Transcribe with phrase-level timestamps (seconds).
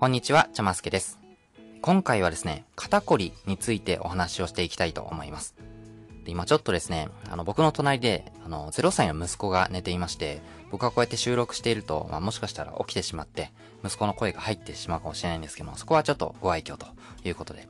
[0.00, 1.18] こんにちは、ちゃますけです。
[1.82, 5.54] 今回はですね、肩こりについてお話をしていきたいと思います。
[6.24, 13.52] で今ちょっとですね、あの、僕の隣で、あの、0歳の息子が寝ていまして、僕はこうやって収録していると、まあ、もしかしたら起きてしまって、
[13.84, 16.86] 息子の声が入ってしまうかもしれないんですけども、そこはちょっとご愛嬌と
[17.22, 17.68] いうことで、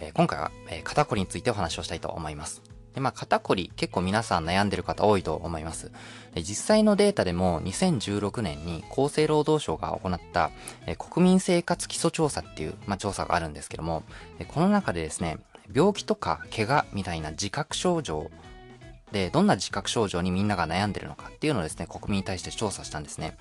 [0.00, 2.69] えー今回は、えー肩こりについてお話をしたいと思います。
[2.94, 5.90] で、まあ、肩こり結構皆さん悩んでる方多いと思います。
[6.34, 10.50] で実際のデータでも2016年に厚生労働省が行った、
[10.86, 14.02] え国民生活基礎調査っていう、まあ、調査があるんですけども、
[14.48, 15.38] この中でですね、
[15.72, 18.30] 病気とか怪我みたいな自覚症状
[19.12, 23.36] で、どんな自覚症状にみんなが悩んでるのかっていうのをですね、国民に対して調査したんですね。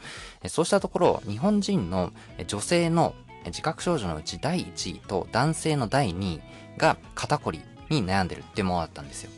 [0.48, 2.12] そうしたところ、日本人の
[2.48, 3.14] 女性の
[3.46, 6.42] 自覚症状のうち第1位と男性の第2位
[6.78, 9.32] が肩こりに悩んでるってものだったんですよ。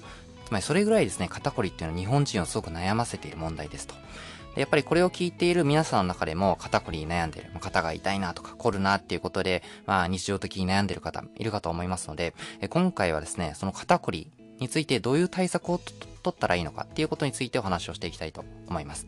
[0.45, 3.95] つまりそれぐらいですね、肩こりっていうのは日本人をすごく悩ませている問題ですと。
[4.55, 12.33] やっぱりこれを聞いている皆さんの中でも肩こりに悩んでいる、肩が痛いなとか凝るなっていうことで、まあ日常的に悩んでる方いるかと思いますので、
[12.69, 15.79] 今回はですね、その肩こりについてどういう対策を
[16.21, 19.07] 取ったらいいのかっていうことについてお話をしていきたいと思います。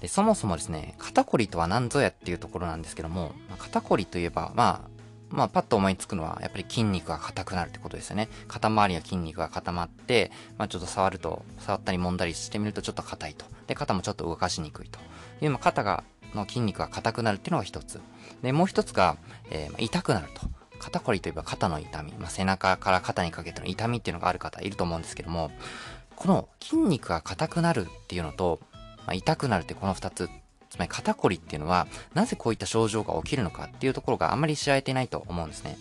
[0.00, 4.90] でそもそもですね、肩こりとは何ぞやっていうところなんですけども、ま肩こりといえば、まあ、
[5.30, 8.28] まあ、パッと思いつくのは、やっぱり筋肉が硬くなるってことですよね。
[8.46, 13.46] 肩周りの筋肉が固まって、まあ、ちょっと触ると、触ったり揉んだりしてみるとちょっと硬いと。
[13.66, 15.00] で、肩もちょっと動かしにくいと。
[15.40, 18.00] いう、まあ、肩が、の筋肉が硬くなるっていうのが一つ。
[18.42, 19.16] で、もう一つが、
[19.50, 20.42] えーま痛くなると。
[20.78, 25.50] 肩こりといえば肩の痛み、まあ、背中から肩にかけての痛みっていうのがある方いると思うんですけども、
[26.16, 28.60] この筋肉が硬くなるっていうのと、
[29.06, 30.28] まあ、痛くなるってこの二つ、
[30.74, 35.78] つまり肩こりっていうのは、なぜこういった症状が起きるのかっていうところがあんまり知られてないと思うんですね。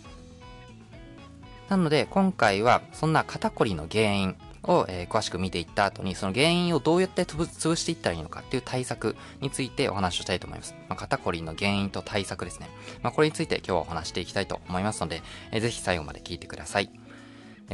[1.68, 10.76] なので、今回はそんな肩こりの原因を、えー詳しく見ていった後に、その原因をどうやって潰していったらいいのかっていう対策についてお話をしたいと思います。
[10.90, 12.70] まあ、肩こりの原因と対策ですね。
[13.02, 16.92] まあ、これについて今日はお話していきたいと思いますので、えーぜひ最後まで聞いてください。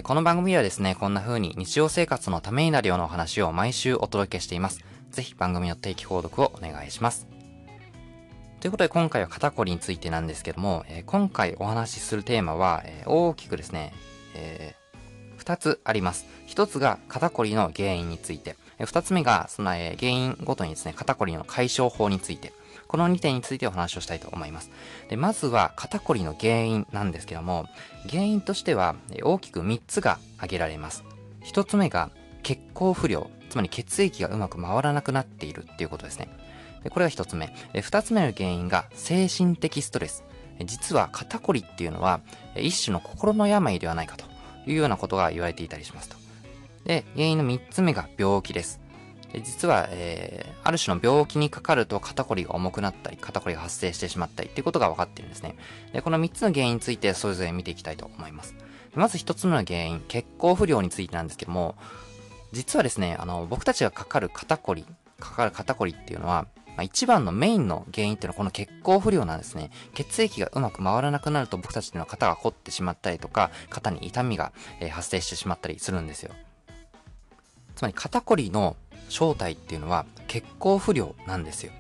[0.03, 4.79] この番組はですね、こんな風に日常生活のためになるようなお話を毎週お届けしています。
[5.11, 7.27] ぜひ番組の定期購読をお願いします。
[8.59, 13.93] ということで今回は肩こりについてなんですけども、えー今回お話しするテーマは、えー大きくですね、
[14.35, 14.75] え
[15.37, 16.25] 2つあります。
[16.47, 22.51] 1つが肩こりの原因について、え2つ目がその、えー原因ごとにですね、肩こりの解消法について、
[22.89, 24.71] この2点についてお話をしたいと思います。
[25.09, 27.65] でまずは肩こりの原因なんですけども、
[28.09, 31.05] 原因としては大きく3つが挙げられます。
[31.45, 32.09] 1つ目が
[32.43, 36.29] 血行不良、つまり血液がうまく回らなくなっているっていうことですね。
[36.83, 37.53] でこれが一つ目。
[37.81, 40.23] 二つ目の原因が精神的ストレス。
[40.65, 42.21] 実は肩こりっていうのは
[42.55, 44.25] 一種の心の病ではないかと
[44.65, 46.15] いうようなことが言われていたりしますと。
[46.85, 48.79] で、原因の三つ目が病気です。
[49.31, 55.55] で実は、えーある種の病気にかかると肩こりが重くなったり、肩こりが発生してしまったりっていうことが分かっているんですね。
[55.93, 58.53] で、この三つの原因についてそれぞれ見ていきたいと思います。
[58.93, 61.75] まず一つ目の原因、血行不良についてなんですけども、
[62.51, 64.85] 実はですね、あの、僕たちがかかる肩こり、
[65.19, 69.69] かかる肩こりっていうのは、まあ、一番のメインの原因っていうのはこの血行不良なんですね。
[69.93, 76.31] 血液がうまく回らなくなると僕たちの肩が凝ってしまったりとか、肩に痛みが、えー発生してしまったりするんですよ。
[77.75, 78.75] つまり肩こりの
[79.09, 81.71] 正体っていうのは血行不良なんですよ。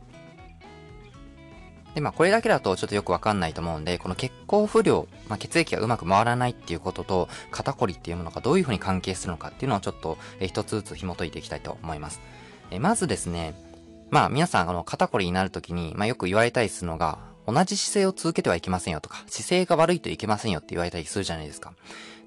[1.99, 12.21] で、まあこれだけだとちょっとよくわかんないと思うんで、この血行不良、まあ血液がうまく回らないっていうことと、肩こりっていうものがどういうふうに関係するのかっていうのをちょっと、えー一つずつ紐解いていきたいと思います。
[12.71, 13.53] えーまずですね、
[14.11, 17.19] まあ皆さん、あの、肩こりになるときに、まあよく言われたりするのが、
[17.51, 21.73] 同じ姿勢を続けてはいけませんよとか、姿勢が悪いといけませんよって言われたりするじゃないですか。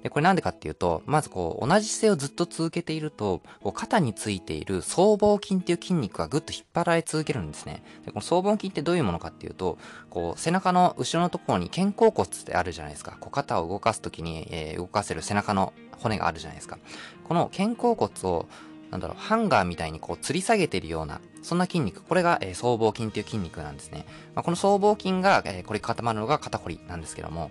[0.03, 7.83] で、これなんでかっていうと、まずこう、同じ姿勢をずっと続けていると、こう肩についている僧帽筋っていう筋肉がぐっと引っ張られ続けるんですね。
[8.05, 9.77] で、この僧帽筋ってどういうものかっていうと、
[10.09, 13.15] こう、背中の後ろのところに肩甲骨ってあるじゃないですか。
[13.21, 16.77] こう、肩を動かすときに、えー動かせる背中の骨があるじゃないですか。
[17.23, 18.47] この肩甲骨を、
[18.93, 22.03] なんだろう、ハンガーみたいにこう、吊り下げてるような、そんな筋肉。
[22.03, 24.05] これが、えー僧帽筋っていう筋肉なんですね。
[24.35, 27.49] まあ、この僧帽筋が、えーこれ固まるのが肩こりなんですけども、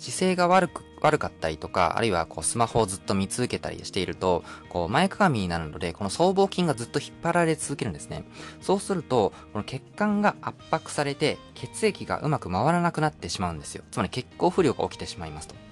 [0.00, 8.24] 姿勢が悪く、悪かったりとか、あるいはこうスマホをずっと見続けたりしていると、こう前かがみになるので、この僧帽筋がずっと引っ張られ続けるんですね。
[8.60, 13.84] そうすると、この血管が圧迫されて、血液がうまく回らなくなってしまうんですよ。
[13.92, 15.67] つまり血行不良が起きてしまいますと。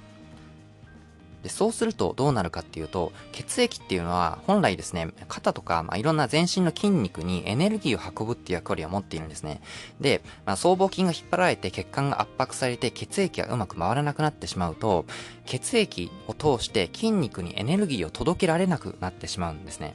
[1.47, 9.61] でそうするとどうなるかっていうと、血液っていうのは本来ですね、肩とか、まあ、いろんな全身の筋肉にエネルギーを運ぶっていう役割を持っているんですね。
[10.01, 15.07] で、まあ、僧帽筋が引っ張られて血管が圧迫されて血液がうまく回らなくなってしまうと、
[15.45, 19.95] 血液を通して筋肉にエネルギーを届けられなくなってしまうんですね。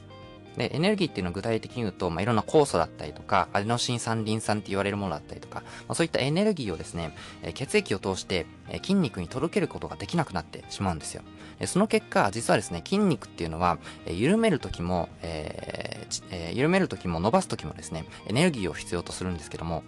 [0.56, 11.22] で、エネルギーっていうのは具体的に言うと、まあ、いろんな酵素だったりとか、アデノシン酸リン酸って言われるものだったりとか、まあ、そういったエネルギーをですね、え血液を通して、え筋肉に届けることができなくなってしまうんですよ。
[11.60, 19.82] えその結果、実はですね、筋肉っていうのは、え緩めるときも、えーえー、緩めるときも伸ばすときもですね、エネルギーを必要とするんですけども、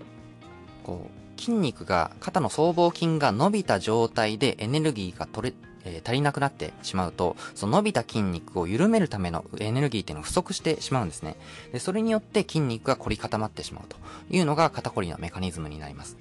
[0.85, 11.37] こう、筋肉が、肩の僧帽筋が伸びた状態でエネルギーが取れ、えー、足りなくなってしまうと、その伸びた筋肉を緩めるためのエネルギーっていうのが不足してしまうんですね。
[11.73, 13.97] で、それによって筋肉が凝り固まってしまうと
[14.31, 16.17] いうのが肩こりのメカニズムになります。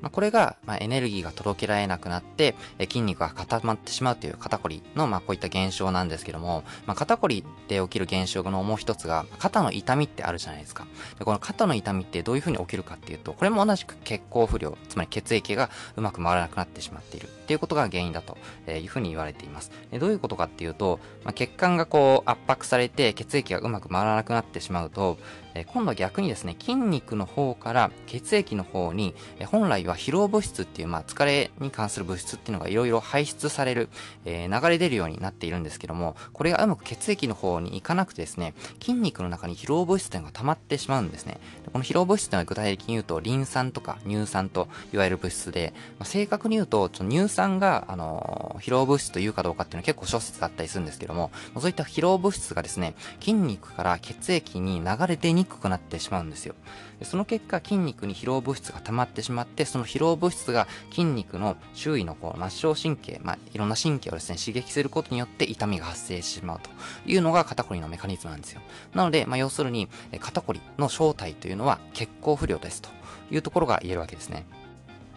[0.00, 10.86] まあ、これが、まあ、エネルギーが届けられなくなって、え筋肉が固まってしまうという肩こりの、まあ、こういった現象なんですけども、まあ、肩こりで起きる現象のもう一つが、肩の痛みってあるじゃないですか。
[11.18, 18.36] でこの肩の痛みってどういう風に起きるかっていうと、これも同じく血行不良、つまり血液がうまく回らなくなってしまっているっていうことが原因だと
[18.68, 19.70] いうふうに言われています。
[19.90, 25.18] でどういうことかっていうと、まあ、血管がこう圧迫されて血液がうまく回らなくなってしまうと、
[25.54, 33.88] え今度は逆にですね、筋肉の方から血液の方に、え本来は疲労物質っていう、まあ、疲れに関する物質っていうのがいろいろ排出される、
[34.24, 41.38] えー、流れ出るようになっているんですけども、これがうまく血液の方に行かなくてですね、筋肉の中に疲労物質というのが溜まってしまうんですね。
[41.72, 56.54] この疲労物質というのは具体的に言うと、リン酸とか乳酸といわれる物質で、まあ、正確に言うと、ちょ乳酸が、あのー、疲労物質というかどうかっていうのは結構諸説だったりするんですけども、そういった疲労物質がですね、筋肉から血液に流れ出にくくなってしまうんですよ。
[57.02, 66.70] その結果、筋肉に疲労物質が溜まってしまって、その疲労物質が筋肉の周囲のこう末梢神経、まあ、いろんな神経をですね、刺激することによって痛みが発生してしまうと
[67.06, 68.60] いうのが肩こりのメカニズムなんですよ。
[68.94, 69.88] なので、まあ、要するに、
[70.20, 72.90] 肩こりの正体というのは血行不良ですと
[73.30, 74.46] いうところが言えるわけですね。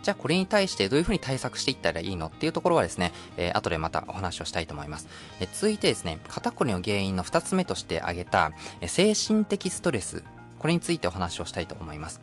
[0.08, 5.10] じゃあこれに対してどういうふうに対策していったらいいのっていうところはですね、えー、後でまたお話をしたいと思います。
[5.42, 10.24] え、続いてですね、肩こりの原因の2つ目として挙げた、え、精神的ストレス
[10.60, 12.22] これについてお話をしたいと思います。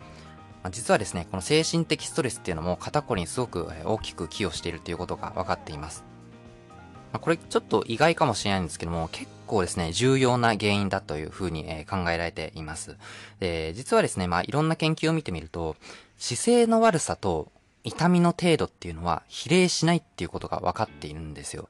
[0.70, 6.04] 実はですね、この精神的ストレスっていうのも肩こりにすごく大きく寄与しているということが分かっています。
[7.12, 12.96] これちょっと意外かもしれないんですけども、結構ですね、重要な原因だというふうに、考えられています。
[13.40, 15.76] で、実はですね、まあいろんな研究を見てみると、
[16.16, 17.52] 姿勢の悪さと
[17.84, 21.68] 痛みの程度っていうのは比例しないっていうことが分かっているんですよ。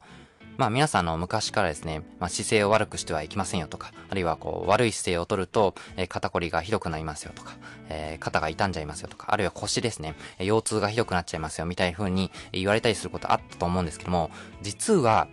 [0.57, 7.57] まあ皆さんの昔からですね、まあ姿勢を悪くしてはいけませんよとか、あるいはこう悪い姿勢を取ると、えー、肩こりがひどくなりますよとか、
[7.89, 14.31] えー、肩が傷んじゃいますよとか、あるいは腰ですね、腰痛がひどくなっちゃいますよみたいな風に言われたりすることあったと思うんですけども、
[14.63, 15.27] 実は、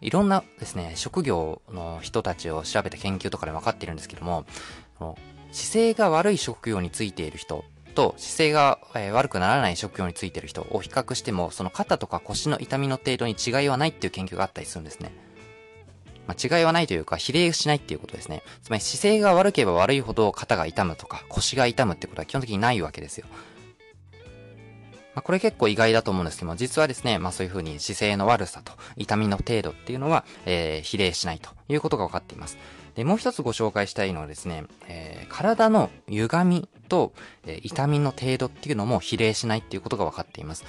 [0.00, 4.46] いろんなですね、職業の人たちを調べた研究とかで分かっているんですけども、
[5.50, 15.12] 姿勢が悪い職業についている人と姿勢が、え悪くならない職業についてる人を比較しても、その肩とか腰の痛みの程度に違いはないっていう研究があったりするんですね。
[16.26, 18.42] まあ、違いはないというか、比例しないっていうことですね。
[18.62, 23.26] つまり姿勢が悪ければ悪いほど肩が痛むとか腰が痛むってことは基本的にないわけですよ。
[25.14, 32.58] まあ、これ結構意外だと思うんですけども、実はですね、まあそういうふうに姿勢の悪さと痛みの程度っていうのは、えー、比例しないということが分かっています。
[32.94, 37.12] で、もう一つご紹介したいのはですね、えー、体の歪みと、
[37.46, 40.64] えー、痛みの程度っていうのも比例しないっていうことが分かっています。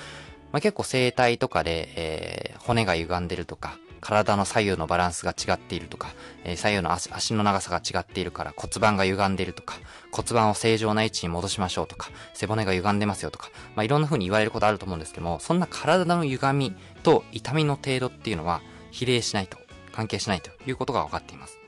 [0.52, 6.10] まあ、結構生体とかで、えー、骨が歪んでるとか、体の左右のバランスが違っているとか、
[6.44, 9.76] えー、左右の足足の長さが違っているから骨盤が歪んでいるとか、
[10.12, 19.58] 骨盤を正常な位置に戻しましょうとか、背骨が歪んでますよとか、まあ、いろんな風に言われることあると思うんですけども、そんな体の歪みと痛みの程度っていうのは比例しないと、
[19.94, 21.61] 関係しないということが分かっています。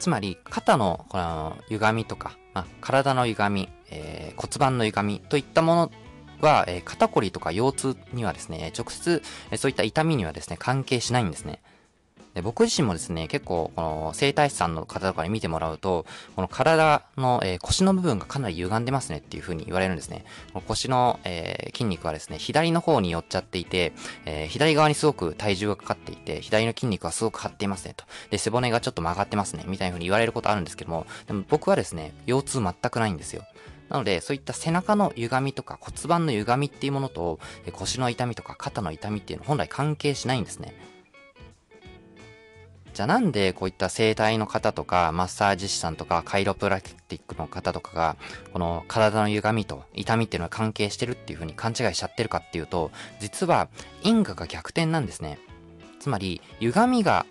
[0.00, 5.92] つまり、肩のこの歪みとか、まあ、体の歪み、えー、骨盤の歪みといったもの
[6.40, 11.60] は、えー、肩こりとか腰痛にはですね、直接、え、そういった痛みにはですね、関係しないんですね。
[12.34, 16.06] で僕自身もですね、結構、この、整体師さんの方とかに見てもらうと、
[16.36, 20.24] この体の、えー、腰の部分がかなり歪んでますねっていう風に言われるんですね。
[20.52, 23.92] この腰の、えー、筋肉はですね、左の方に寄っちゃっていて、
[24.26, 28.04] えー、左側にすごく体重がかかっていて、左の筋肉はすごく張っていますねと。
[28.30, 33.44] で、背骨がちょっと曲がってますね、みたいな風に言われることあるんですけども、でも僕はですね、腰痛全くないんですよ。
[33.88, 37.40] なので、そういった背中の歪みとか骨盤の歪みっていうものと、
[37.72, 40.76] 腰の痛みとか肩の痛みっていうのは本来関係しないんですね。
[43.00, 48.16] じゃあなんでこういった整体の方とか、マッサージ師さんとか、カイロプラティックの方とかが、
[48.52, 53.70] この体の歪みと痛みっていうのは関係してるっていうふうに勘違いしちゃってるかっていうと、実は
[54.02, 55.38] 因果が逆転なんですね。
[55.98, 57.24] つまり、歪みが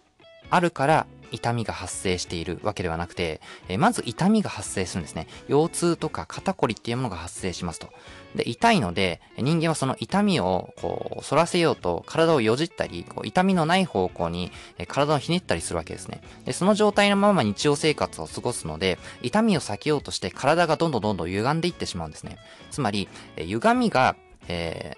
[0.49, 5.27] あるから痛みが発生しているわけではなくて、えまず痛みが発生するんですね。
[5.47, 7.89] 腰痛とか肩こりっていうものが発生しますと。
[8.35, 16.21] で、痛いので、人間はその痛みを、こう、反らせようと、体をよじったり、こう痛みのない方向に、え体をひねったりするわけですね。
[16.45, 22.37] で、その状態のまま日常生活を過ごすので、痛みを避けようとして体がどんどんどんどん歪んでいってしまうんですね。
[22.71, 24.15] つまり、え歪みが、
[24.47, 24.97] え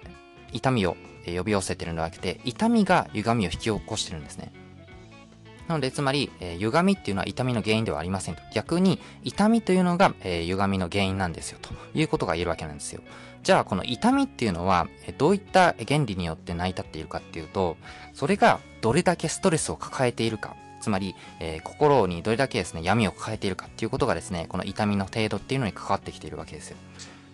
[0.52, 0.96] ー、痛みを
[1.26, 4.52] 呼び寄せてるのではなくて、痛みが歪みを引き起こしてるんですね。
[5.68, 8.42] なので、つまり、えー、歪みっていうのは痛みの原因ではありませんと。
[8.52, 13.00] 逆に、痛みというのが、えー、歪みの原因なんですよ、ということが言えるわけなんですよ。
[13.42, 14.88] じゃあ、この痛みっていうのは、
[15.18, 17.76] どういった原理によって成り立っているかっていうと、
[18.12, 20.56] それがどれだけストレスを抱えているか。
[20.80, 26.76] つまり、えー、心にどれだけですね、闇を抱えているかっていうことがですね、この痛みの程度っていうのに関わってきているわけですよ。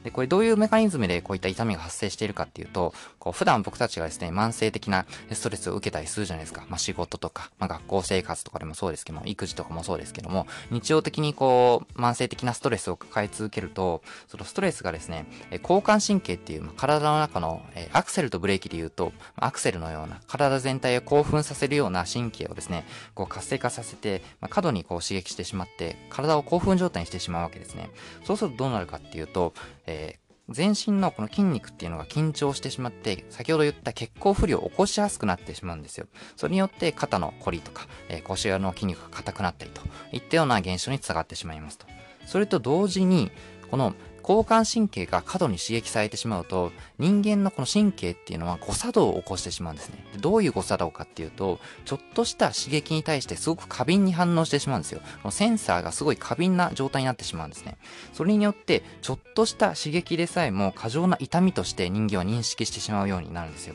[0.05, 6.65] で、これどういうメカニズムでこういった痛みが発生しているかっていうと、こう普段僕たちがですね、慢性的なストレスを受けたりするじゃないですか。
[6.69, 15.27] まあ仕事とか、まあ学校生活とかでもそうですけども、育児とかもそうですけども、日常的にこう、慢性的なストレスを抱え続けると、そのストレスがですね、
[15.63, 27.91] 交感神経っていう、まあ、体の中の、えアクセルとブレーキで言うと、アクセルのような、体全体を興奮させるような神経をですね、こう活性化させて、まあ、過度にこう刺激してしまって、体を興奮状態にしてしまうわけですね。
[28.25, 29.55] そうするとどうなるかっていうと、
[29.89, 36.07] えー全身のこの筋肉っていうのが緊張してしまって、先ほど言った血行不良を起こしやすくなってしまうんですよ。
[36.37, 41.87] それによって肩のこりとか、えー、腰の筋肉が硬くなったりといったような現象につながってしまいますと。
[42.25, 43.31] それと同時に、
[43.71, 43.95] この
[44.29, 50.05] 交感神経が過度に刺激されてしまうと、人間のこの神経っていうのは誤作動を起こしてしまうんですね。
[50.19, 55.01] どういう誤作動かっていうと、ちょっとした刺激に対してすごく過敏に反応してしまうんですよ。
[55.23, 57.79] このセンサーがすごい過敏な状態になってしまうんですね。
[58.13, 63.75] それによって、ちょっとした刺激でさえも過剰な痛みとして人間は認識してしまうようになるんですよ。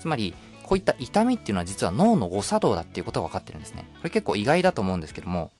[0.00, 3.88] つまり、こういった痛みっていうのは実は脳の誤作動だっていうことが分かってるんですね。
[3.98, 5.52] これ結構意外だと思うんですけども、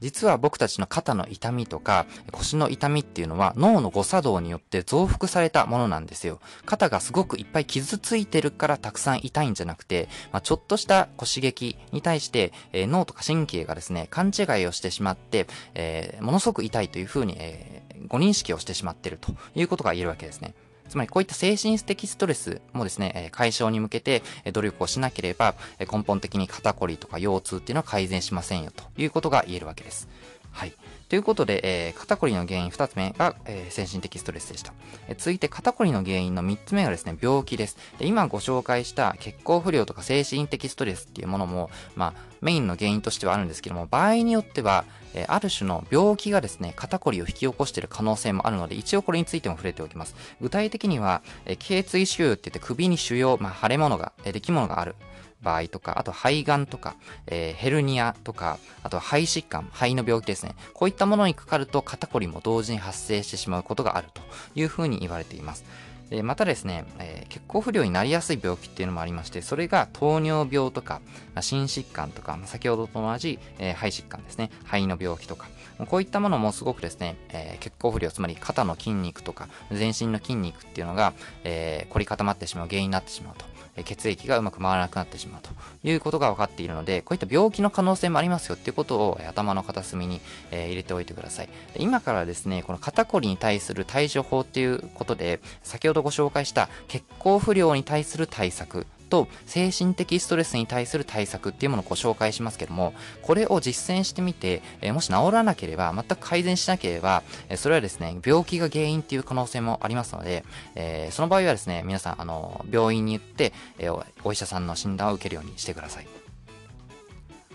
[0.00, 6.40] 実は僕たちの肩の痛みとか腰の痛みっていうのは脳の誤作動によって増幅されたものなんですよ。
[6.64, 20.54] 肩がすごくいっぱい傷ついてるからたくさん痛いんじゃなくて、まあ、ちょっとした刺激に対して、えー、脳とか神経がですね、勘違いをしてしまって、えー、ものすごく痛いというふうに、えー、ご認識をしてしまってるということが言えるわけですね。
[20.90, 30.08] つまりこういった精神的ストレスもですね、解消に向けて努力をしなければ根本的に肩こりとか腰痛っていうのは改善しませんよということが言えるわけです。
[30.50, 30.72] はい。
[31.10, 34.72] ということで、えー、肩こりの原因2つ目が、えー、精神的ストレスでした。
[35.08, 37.76] えー、続いて肩こりの原因の3つ目がですね、病気です。
[37.98, 50.14] で今ご紹介した血行不良とか精神的ストレスっていうものも、まあ、メインの原因としてはあるんですけども、場合によっては、えある種の病気がですね、肩こりを引き起こしている可能性もあるので、一応これについても触れておきます。
[50.40, 54.94] 具体的には、え頸椎腫瘍って言って首に腫瘍、まあ、腫れ物が、えー出来物がある。
[55.42, 56.94] 場合とか、あと肺がんとか、
[57.26, 60.54] えー、ヘルニアとか、あと肺疾患、肺の病気ですね。
[60.74, 64.22] こういったものにかかると肩こりも同時に発生してしまうことがあると
[64.54, 65.64] いうふうに言われています。
[66.10, 71.00] でまたですね、えー、血行不良になりやすい病気っていうのもありまして、それが糖尿病とか、
[71.34, 75.46] まあ、心疾患とか、まあ、先ほどと同じ、えー、肺疾患ですね、肺の病気とか、
[75.86, 81.12] こういったものもすごくですね、えー、血行不良、つまり肩の筋肉とか、全身の筋肉っていうのが、
[81.44, 83.44] えー、凝り固まってしまう原因になってしまうと。
[83.84, 85.50] 血液がうまく回らなくなってしまうと
[85.82, 91.48] いうことが分かっているので、こういった病気の可能性もありますよっていうことを頭の片隅に、え入れておいてください。
[91.76, 113.90] 今からですね、この肩こりに対する対処法っていうことで、先ほどご紹介した血行不良に対する対策と精神的ストレスに対する対策っていうものをご紹介しますけども、これを実践してみて、えもし治らなければ、全く改善しなければ、えそれはですね、病気が原因っていう可能性もありますので、えー、その場合はですね、皆さん、あの、病院に行って、え
[114.24, 116.19] お医者さんの診断を受けるようにしてください。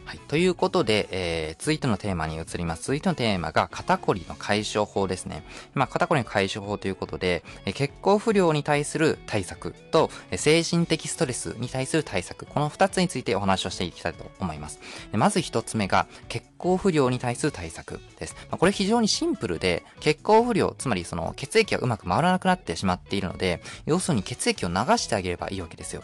[0.05, 0.19] はい。
[0.27, 2.83] ということで、えー、続いてのテーマに移ります。
[2.83, 5.43] 続いてのテーマが肩こりの解消法ですね。
[5.73, 12.45] まあ、肩こりの解消法ということで、えー、血行不良に対する対策と、えー、精神的ストレスに対する対策。
[12.45, 14.79] この二つについてお話をしていきたいと思います。
[15.11, 18.35] でまず一つ目が、血行不良に対する対策です。
[18.51, 26.03] まあ、これ非常にシンプルで、血行不良、つまりその血液がうまく回らなくなってしまっているので、要するに血液を流してあげればいいわけですよ。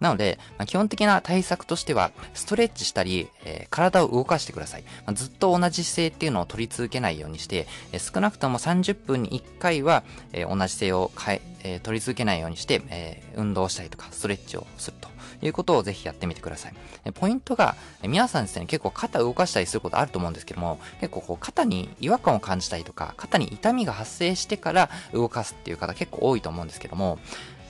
[0.00, 4.82] なので、まあ、基本的な対策としては、ストレッチしたり、えー、体を動かしてください。
[5.06, 10.02] まあ、ずっと同じ姿勢っていうのを取り続けないようにして、えー、少なくとも30分に1回は、
[10.32, 15.10] えー、同じ姿勢を変え、え、取り続けないようにして、え、運動したりとか、ストレッチをすると
[15.42, 16.74] いうことをぜひやってみてください。
[17.12, 27.18] ポイントが、皆さんですね、結構肩動かしたりすることあると思うんですけども、結構こう肩に違和感を感じたりとか、肩に痛みが発生してから動かすっていう方結構多いと思うんですけども、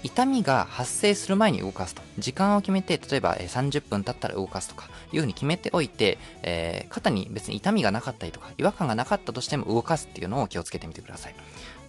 [0.02, 2.02] 痛みが発生する前に動かすと。
[2.18, 11.34] 時間を決めて、例えば30分経ったら動かすとか、いうふうに決めておいて、えー、肩に別に痛みがなかったりとか、違和感がなかったとしても動かすっていうのを気をつけてみてください。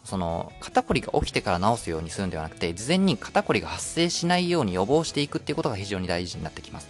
[0.03, 6.89] その、肩こりが起きてから治すようにするんではなくて、事前に肩こりが発生しないように予防していくっていうことが非常に大事になってきます。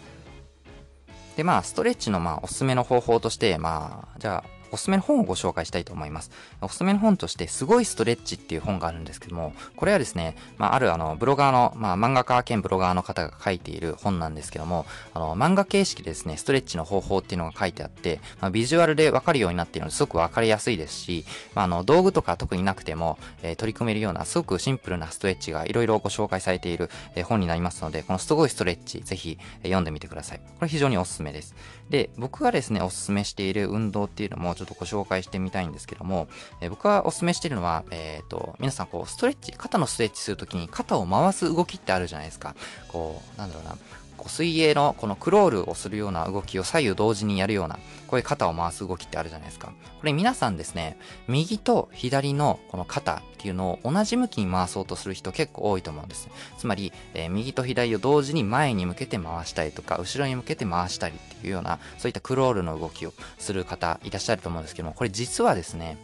[1.36, 6.32] で、まあ、ストレッチのまあ、おすすめの方法として、まあ、じゃあ、おすすめの本をご紹介したいと思います。
[6.62, 30.40] おすすめの本として、すごいストレッチっていう本があるんですけども、これはですね、まあ、あるあの、ブロガーの、まあ、漫画家兼ブロガーの方が書いている本なんですけども、あの、漫画形式でですね、ストレッチの方法っていうのが書いてあって、まあ、ビジュアルでわかるようになっているのですごくわかりやすいですし、まあ、あの、道具とか特になくても、えー、取り組めるような、すごくシンプルなストレッチがいろいろご紹介されている、えー、本になりますので、このすごいストレッチ、ぜひ、えー、読んでみてください。
[30.40, 31.56] これ非常におすすめです。
[31.90, 36.28] で、僕がですね、おすすめしている運動っていうのもちょっとご紹介してみたいんですけども、
[36.62, 42.56] え、僕がお勧めしているのは、えっ、ー、と、皆さんこう、ストレッチ、肩のストレッチするときに肩を回す動きってあるじゃないですか。
[42.88, 43.78] こう、なんだろうな、
[44.22, 49.74] こう水泳のこのクロールをするような動きを左右同時にやるような、こういう肩を回す動きってあるじゃないですか。
[50.00, 56.30] これ皆さんですね、右と左のこの肩っていうのを同じ向きに回そうとする人結構多いと思うんです。
[56.60, 65.98] つまり、えー、右と左を同時に前に向けて回したりとか、後ろに向けて回したりっていうような、そういったクロールの動きをする方いらっしゃると思うんですけども、これ実はですね、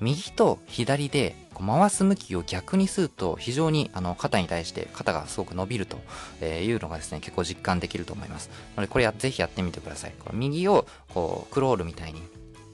[0.00, 5.98] 右と左でこう回す向きを逆にすると非常にあの肩に対して肩がすごく伸びると
[6.44, 12.22] いうのがですね結構実感できると思いますなのでこれぜひやってみてくださいこれ右をこうクロールみたいに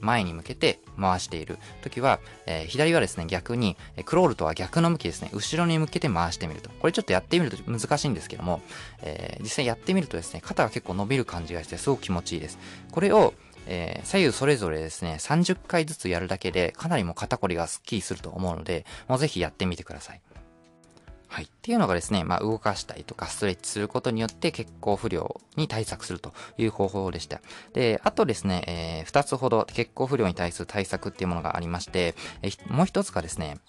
[0.01, 6.69] 前に向けて回している時は、えー、左はですね、逆に、クロールとは逆の向きですね、後ろに向けて回してみると。
[6.71, 8.61] これちょっとやってみると難しいんですけども、
[9.01, 12.57] えー、実際やってみるとですね、肩が結構伸びる感じがしてすごく気持ちいいです。
[12.91, 13.33] これを、
[13.67, 20.21] えー、左右それぞれですね、30回ずつやるだけで、かなりもう肩こりがスッキリすると思うので、もうぜひやってみてください。
[21.31, 21.45] はい。
[21.45, 27.39] っていうのがですね、まあ、動かしたりとかストレッチすることによって血行不良に対策するという方法でした。
[27.71, 33.59] で、あとですね、えー、2つほど血行不良に対する対策っていうものがありまして、えー、もう一つがですね、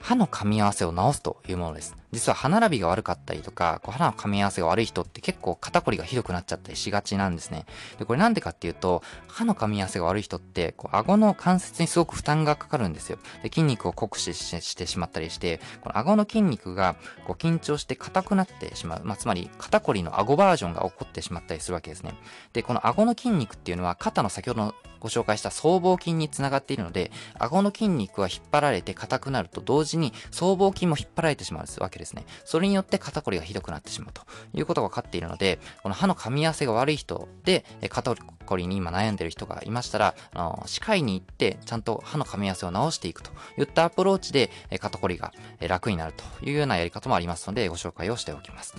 [0.00, 1.94] 歯の噛み合わせを直すというものです。
[2.14, 7.66] 実は歯並びが悪かったりとか、こう歯の噛み合わせが悪い人って結構肩こりがひどくなっちゃったりしがちなんですね。
[7.98, 13.18] で、これなんでかっていうと、歯の噛み合わせが悪い人って、こう顎の関節にすごく負担がかかるんですよ。
[13.42, 16.96] で、筋肉を酷使してしまったりして、この顎の筋肉が
[17.26, 19.00] こう緊張して硬くなってしまう。
[19.04, 22.14] まあ、つまり肩こりの顎バージョンが起こってしまったりするわけですね。
[22.52, 32.26] で、この顎の筋肉っていうのは肩の先ほどのご紹介した僧帽筋につながっているので、顎の筋肉は引っ張られて硬くなると同時に僧帽筋も引っ張られてしまうわけですですね。
[32.44, 48.74] それによって肩こりがひどくなってしまうということが分かっているので、この歯の噛み合わせが悪い人で、肩こりに今悩んでいる人がいましたら、あの、歯科医に行って、ちゃんと歯の噛み合わせを直していくといったアプローチで、肩こりが楽になるというようなやり方もありますので、ご紹介をしておきます。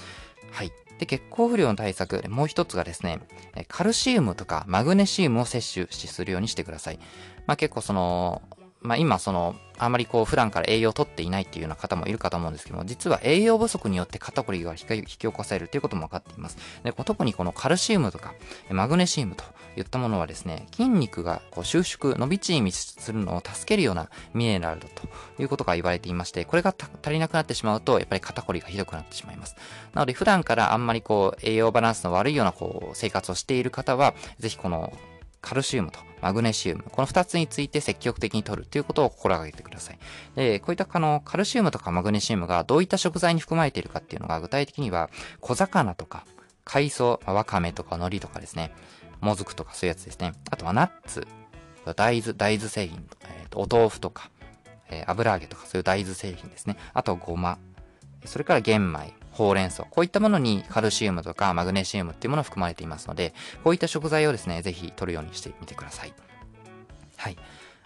[0.51, 0.71] はい。
[0.99, 3.19] で、血行不良の対策、もう一つがですね、
[3.67, 6.99] カルシウムとかマグネシウムを摂取するようにしてください。
[7.47, 8.41] まあ結構その、
[8.85, 16.57] まあ今その、あまりこう普段から栄養をとっていないっていうような方もいるかと思うんですけども、実は栄養不足によって肩こりが引き起こされるということも分かっています。
[16.83, 18.33] で特にこのカルシウムとか
[18.69, 19.43] マグネシウムと
[19.75, 29.55] いったものはですね、筋肉がこう収縮、伸び縮みするのを助けるようなミネラルだということが言われていまして、これが足りなくなってしまうと、やっぱり肩こりがひどくなってしまいます。
[29.93, 34.93] なので普段からあんまりこう栄養バランスの悪いようなこう生活をしている方は、ぜひこの
[35.45, 39.99] カルシウムとマグネシウム、この2つについて積極的に摂るということを心がけてください。
[40.35, 46.25] で、こういったあのカルシウムとかマグネシウムがどういった食材に含まれているかっていうのが具体的には小魚とか
[46.63, 48.71] 海藻、わかめとか海苔とかですね、
[49.21, 50.33] もずくとかそういうやつですね。
[50.49, 51.27] あとはナッツ、
[51.95, 54.31] 大豆、大豆製品、えーと、お豆腐とか、
[54.89, 56.75] えー、油揚げとかそういう大豆製品ですね。
[56.95, 57.59] あとごま、
[58.25, 63.33] それから玄米、ほうれん草、こういったものにカルシウムとかマグネシウムっていうもの含まれていますので、
[63.65, 66.13] こういった食材をですね、ぜひ取るようにしてみてください。
[67.17, 67.37] はい。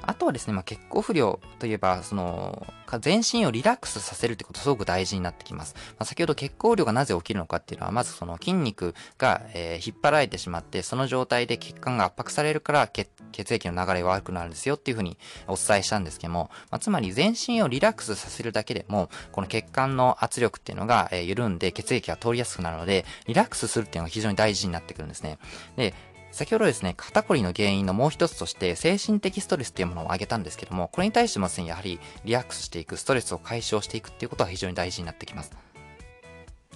[0.02, 2.66] あとはですね、まあ、血行不良といえば、その、
[3.02, 5.76] 全身をリラックスさせるってことすごく大事になってきます。
[5.76, 25.38] まあ、先ほど血行量がなぜ起きるのかっていうのは、まずその筋肉が、えー、引っ張られてしまって、その状態で血管が圧迫されるから血血液の流れが悪くなるんですよっていうふうにお伝えしたんですけども、まあ、つまり全身をリラックスさせるだけでも、この血管の圧力っていうのが、えー、緩んで血液が通りやすくなるので、リラックスするっていうのが非常に大事になってくるんですね。
[25.76, 25.94] で、
[26.32, 35.52] 先ほどですね、肩こりの原因のもう一つとして、精神的ストレスというものを挙げたんですけども、これに対してもですね、やはりリラックスしていく、ストレスを解消していくっていうことは非常に大事になってきます。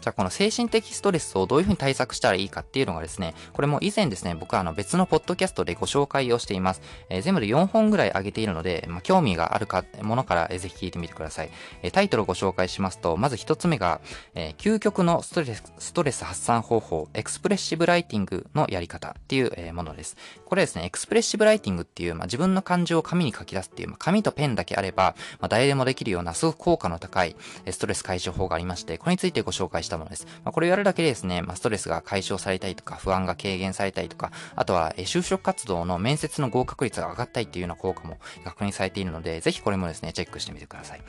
[0.04, 6.82] じゃあこの精神的ストレスをどういうふうに対策したらいいかっていうのがですね、これも以前ですね、僕はあの別のポッドキャストでご紹介をしています。
[7.08, 11.52] えー、全部で4本ぐらい上げているので、まあ、興味があるか、ものから、えー、ぜひ聞いてみてください。
[11.84, 14.02] えー、タイトルをご紹介しますと、まず1つ目が、
[14.36, 20.18] え究極のストレス、ストレス発散方法、エクスプレッシブライティングのやり方っていう、えものです。
[20.46, 27.36] これですね、エクスプレッシブライティングっていう、まあ、自分の感情を紙に書き出すっていう、まあ、紙とペンだけあれば、まあ、誰でもできるようなすごく効果の高い
[27.72, 30.28] ストレス解消法がありまして、これについてご紹介したたものです。
[30.44, 41.02] まあ、これをやるだけでですね、まあ、ストレスが解消されたりとか、不安が軽減されたりとか、あとは、え就職活動の面接の合格率が上がったりっていうような効果も確認されているので、ぜひこれもですね、チェックしてみてください。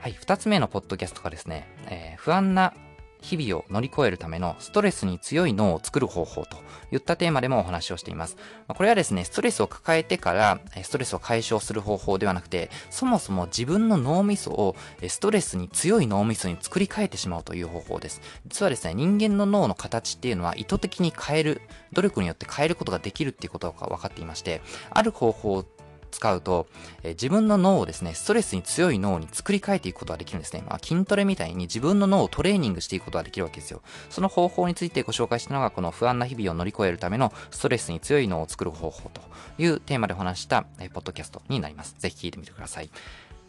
[0.00, 2.72] はい、二つ目のポッドキャストがですね、えー、不安な
[3.20, 6.56] 日々を乗り越えるためのストレスに強い脳を作る方法と
[6.92, 8.36] いったテーマでもお話をしています。
[8.68, 14.76] これはですね、ストレスを抱えてからストレスを解消する方法ではなくて、そもそも自分の脳みそを
[15.08, 18.20] ストレスに強い脳みそに作り変えてしまうという方法です。
[18.46, 25.64] 実はですね、人間の脳の形っていうのは意図的に変える、努力によって変えることができるっていうことが分かっていまして、ある方法
[26.10, 26.66] 使うと、
[27.02, 30.62] えー、自分の脳をですね、ストレスに強い脳に作り変えていくことができるんですね。
[30.66, 33.82] まあ、筋トレみたいに自分の脳をトレーニングしていくことができるわけですよ。
[34.10, 39.20] その方法についてご紹介したのが、この不安な日々を乗り越えるためのストレスに強い脳を作る方法と
[39.58, 41.94] いうテーマでお話した、えー、ポッドキャストになります。
[41.98, 42.90] ぜひ聞いてみてください。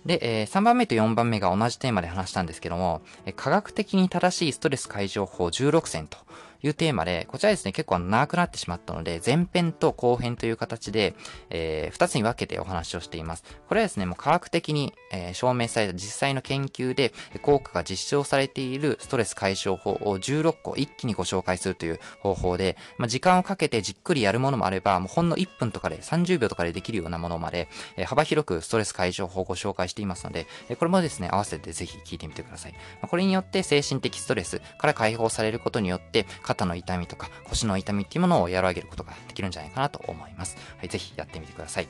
[0.06, 6.17] で、えー、3番目と4番目が同じテーマで話したんですけども、えー、科学的に正しいストレス解消法16選と
[6.62, 11.15] というテーマで、こちらですね、結構長くなってしまったので、前編と後編という形で、
[11.50, 13.43] えー、2つに分けてお話をしています。
[13.67, 32.74] これはですね、もう科学的に、えー、証明された実際の研究で効果が実証されているストレス解消法を16個一気にご紹介するという方法で、まあ、時間をかけてじっくりやるものもあれば、もうほんの1分とかで30秒とかでできるようなものまで、えー、幅広くストレス解消法をご紹介していますので、えこれもですね、合わせてぜひ聞いてみてください。
[32.74, 40.57] まあ、これによって精神的ストレスから解放されることによって、肩の痛みとか腰の痛みっていうものを和らげることができるんじゃないかなと思います。
[40.79, 41.88] はい、ぜひやってみてください。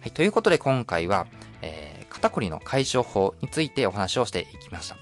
[0.00, 1.26] はい、ということで今回は、
[1.62, 4.96] えー、肩こりの解消法についてお話をしていきました。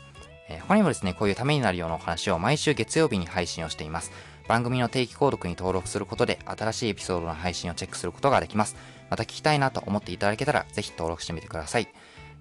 [0.49, 4.13] えー、他にもですね、こういうためになるようなお話を毎週月曜日に配信をしています。
[4.49, 8.77] 番組の定期購読に登録することで新しいエピソードの配信をチェックすることができます。
[9.11, 11.89] また聞きたいなと思っていただけたら、ぜひ登録してみてください。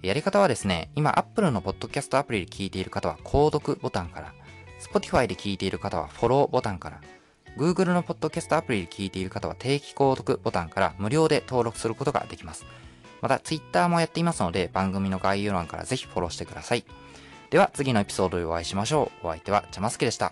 [0.04, 4.34] やり方はですね、今 Apple のポッドキャストアプリで聞いている方は購読ボタンから、
[4.92, 7.02] Spotify で聞いている方はフォローボタンから、
[7.58, 12.66] Google のポッドキャストアプリで聞いている方は定期購読ボタンから無料で登録することができます。
[13.22, 16.86] また Twitter もやっていますので番組の概要欄からぜひフォローしてください。
[17.50, 19.28] では次のエピソードでお会いしましょう。
[19.28, 20.32] お相手はジャマスケでした。